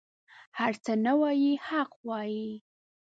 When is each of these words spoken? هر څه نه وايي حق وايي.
هر 0.59 0.73
څه 0.83 0.91
نه 1.05 1.13
وايي 1.21 1.53
حق 1.67 1.91
وايي. 2.07 2.49